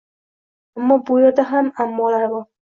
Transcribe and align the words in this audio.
Ammo 0.79 0.97
bu 1.11 1.19
yerda 1.25 1.47
ham 1.53 1.71
«ammo»lar 1.87 2.29
bor... 2.37 2.45